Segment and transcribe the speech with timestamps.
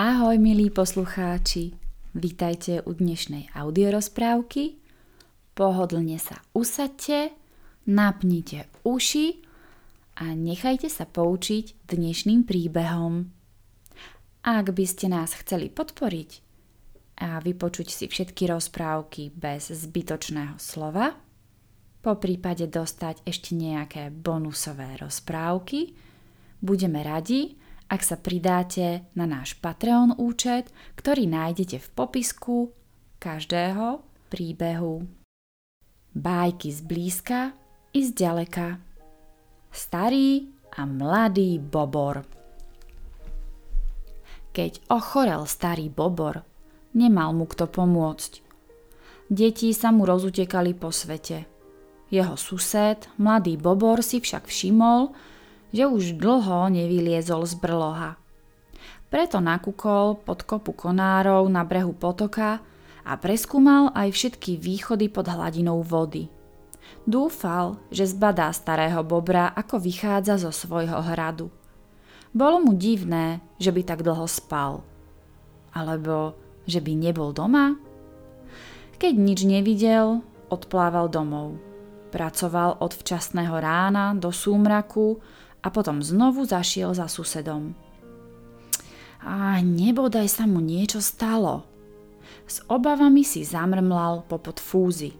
[0.00, 1.76] Ahoj milí poslucháči,
[2.16, 4.80] vítajte u dnešnej audiorozprávky.
[5.52, 7.36] Pohodlne sa usadte,
[7.84, 9.44] napnite uši
[10.16, 13.28] a nechajte sa poučiť dnešným príbehom.
[14.40, 16.30] Ak by ste nás chceli podporiť
[17.20, 21.12] a vypočuť si všetky rozprávky bez zbytočného slova,
[22.00, 25.92] po prípade dostať ešte nejaké bonusové rozprávky,
[26.64, 27.60] budeme radi,
[27.90, 32.70] ak sa pridáte na náš Patreon účet, ktorý nájdete v popisku
[33.18, 35.10] každého príbehu.
[36.14, 37.40] Bájky z blízka
[37.90, 38.78] i z ďaleka.
[39.74, 40.46] Starý
[40.78, 42.22] a mladý bobor.
[44.54, 46.46] Keď ochorel starý bobor,
[46.94, 48.42] nemal mu kto pomôcť.
[49.30, 51.46] Deti sa mu rozutekali po svete.
[52.10, 55.14] Jeho sused, mladý bobor, si však všimol,
[55.70, 58.18] že už dlho nevyliezol z brloha.
[59.10, 62.62] Preto nakúkol pod kopu konárov na brehu potoka
[63.02, 66.30] a preskúmal aj všetky východy pod hladinou vody.
[67.06, 71.50] Dúfal, že zbadá starého bobra, ako vychádza zo svojho hradu.
[72.30, 74.86] Bolo mu divné, že by tak dlho spal.
[75.74, 76.38] Alebo
[76.70, 77.74] že by nebol doma?
[79.00, 81.58] Keď nič nevidel, odplával domov.
[82.14, 85.18] Pracoval od včasného rána do súmraku
[85.60, 87.76] a potom znovu zašiel za susedom.
[89.20, 91.68] A nebodaj sa mu niečo stalo.
[92.48, 95.12] S obavami si zamrmlal popod fúzy.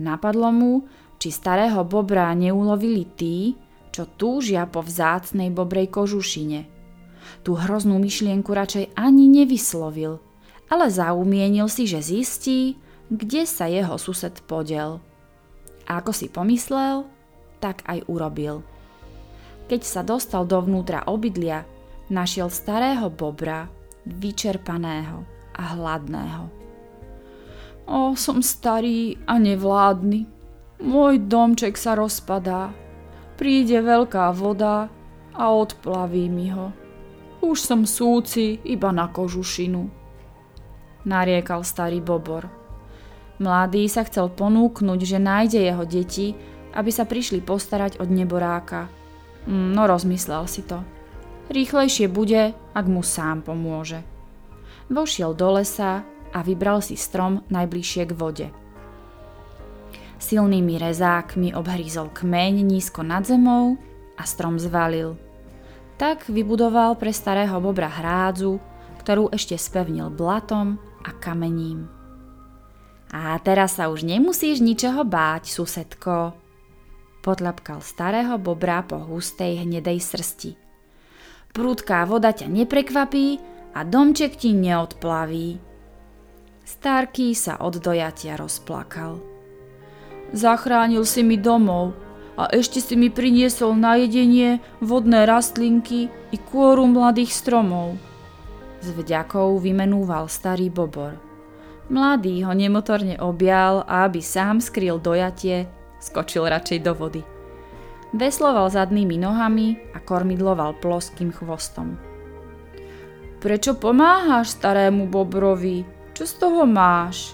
[0.00, 0.72] Napadlo mu,
[1.20, 3.52] či starého bobra neulovili tí,
[3.92, 6.64] čo túžia po vzácnej bobrej kožušine.
[7.44, 10.24] Tú hroznú myšlienku radšej ani nevyslovil,
[10.72, 12.80] ale zaumienil si, že zistí,
[13.12, 15.02] kde sa jeho sused podel.
[15.84, 17.04] A ako si pomyslel,
[17.60, 18.64] tak aj urobil.
[19.70, 21.62] Keď sa dostal dovnútra obydlia,
[22.10, 23.70] našiel starého bobra,
[24.02, 25.22] vyčerpaného
[25.54, 26.50] a hladného.
[27.86, 30.26] O, som starý a nevládny.
[30.82, 32.74] Môj domček sa rozpadá.
[33.38, 34.90] Príde veľká voda
[35.38, 36.74] a odplaví mi ho.
[37.38, 39.86] Už som súci iba na kožušinu.
[41.06, 42.50] Nariekal starý bobor.
[43.38, 46.34] Mladý sa chcel ponúknuť, že nájde jeho deti,
[46.74, 48.90] aby sa prišli postarať od neboráka–
[49.48, 50.82] no rozmyslel si to.
[51.50, 54.06] Rýchlejšie bude, ak mu sám pomôže.
[54.90, 58.48] Vošiel do lesa a vybral si strom najbližšie k vode.
[60.20, 63.80] Silnými rezákmi obhrízol kmeň nízko nad zemou
[64.14, 65.16] a strom zvalil.
[65.96, 68.60] Tak vybudoval pre starého bobra hrádzu,
[69.00, 71.88] ktorú ešte spevnil blatom a kamením.
[73.10, 76.36] A teraz sa už nemusíš ničoho báť, susedko,
[77.20, 80.56] Podľapkal starého bobra po hustej hnedej srsti.
[81.52, 83.36] Prúdká voda ťa neprekvapí
[83.76, 85.60] a domček ti neodplaví.
[86.64, 89.20] Starký sa od dojatia rozplakal.
[90.32, 91.92] Zachránil si mi domov
[92.40, 98.00] a ešte si mi priniesol na jedenie vodné rastlinky i kôru mladých stromov.
[98.80, 101.20] S vďakou vymenúval starý bobor.
[101.90, 105.66] Mladý ho nemotorne objal aby sám skryl dojatie,
[106.00, 107.22] skočil radšej do vody.
[108.10, 111.94] Vesloval zadnými nohami a kormidloval ploským chvostom.
[113.38, 115.86] Prečo pomáhaš starému bobrovi?
[116.12, 117.32] Čo z toho máš?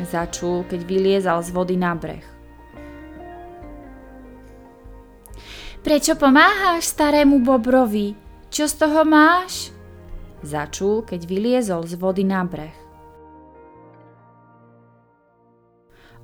[0.00, 2.24] Začul, keď vyliezal z vody na breh.
[5.84, 8.16] Prečo pomáhaš starému bobrovi?
[8.48, 9.70] Čo z toho máš?
[10.40, 12.72] Začul, keď vyliezol z vody na breh.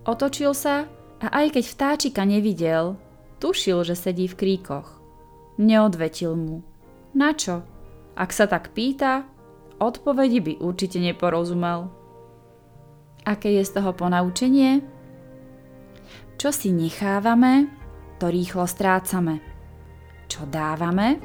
[0.08, 0.88] Otočil sa
[1.20, 3.00] a aj keď vtáčika nevidel,
[3.40, 5.00] tušil, že sedí v kríkoch.
[5.56, 6.60] Neodvetil mu.
[7.16, 7.64] Na čo?
[8.16, 9.24] Ak sa tak pýta,
[9.80, 11.88] odpovedi by určite neporozumel.
[13.24, 14.84] Aké je z toho ponaučenie?
[16.36, 17.72] Čo si nechávame,
[18.20, 19.40] to rýchlo strácame.
[20.28, 21.16] Čo dávame,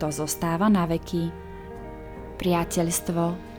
[0.00, 1.28] to zostáva na veky.
[2.40, 3.49] Priateľstvo